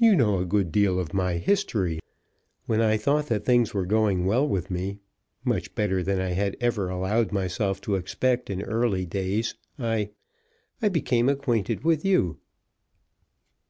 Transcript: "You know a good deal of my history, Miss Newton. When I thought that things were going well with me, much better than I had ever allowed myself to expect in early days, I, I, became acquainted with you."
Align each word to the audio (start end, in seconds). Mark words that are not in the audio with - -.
"You 0.00 0.16
know 0.16 0.38
a 0.38 0.46
good 0.46 0.72
deal 0.72 0.98
of 0.98 1.12
my 1.12 1.34
history, 1.34 1.96
Miss 1.96 2.00
Newton. 2.00 2.08
When 2.64 2.80
I 2.80 2.96
thought 2.96 3.26
that 3.26 3.44
things 3.44 3.74
were 3.74 3.84
going 3.84 4.24
well 4.24 4.48
with 4.48 4.70
me, 4.70 5.00
much 5.44 5.74
better 5.74 6.02
than 6.02 6.18
I 6.18 6.30
had 6.30 6.56
ever 6.62 6.88
allowed 6.88 7.30
myself 7.30 7.78
to 7.82 7.96
expect 7.96 8.48
in 8.48 8.62
early 8.62 9.04
days, 9.04 9.54
I, 9.78 10.12
I, 10.80 10.88
became 10.88 11.28
acquainted 11.28 11.84
with 11.84 12.06
you." 12.06 12.38